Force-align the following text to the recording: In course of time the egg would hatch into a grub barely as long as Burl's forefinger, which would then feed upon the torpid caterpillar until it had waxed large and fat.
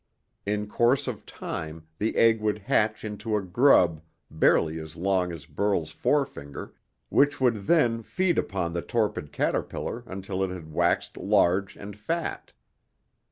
In 0.47 0.65
course 0.65 1.07
of 1.07 1.27
time 1.27 1.85
the 1.99 2.15
egg 2.17 2.41
would 2.41 2.57
hatch 2.57 3.05
into 3.05 3.35
a 3.35 3.41
grub 3.43 4.01
barely 4.31 4.79
as 4.79 4.95
long 4.95 5.31
as 5.31 5.45
Burl's 5.45 5.91
forefinger, 5.91 6.73
which 7.09 7.39
would 7.39 7.67
then 7.67 8.01
feed 8.01 8.39
upon 8.39 8.73
the 8.73 8.81
torpid 8.81 9.31
caterpillar 9.31 10.01
until 10.07 10.41
it 10.41 10.49
had 10.49 10.73
waxed 10.73 11.17
large 11.17 11.75
and 11.75 11.95
fat. 11.95 12.51